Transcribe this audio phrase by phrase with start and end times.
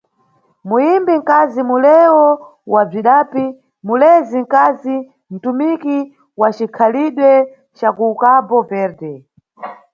[0.67, 2.25] Muyimbi nkazi, muleweo
[2.73, 3.45] wa bzwidapi,
[3.87, 4.95] mulezi nkazi,
[5.33, 5.97] "ntumiki"
[6.39, 7.31] wa cikhalidwe
[7.77, 9.13] ca kuCabo Verde.